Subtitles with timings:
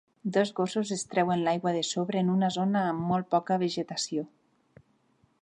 [0.35, 4.27] Dos gossos es treuen l'aigua de sobre en una zona amb molt poca vegetació.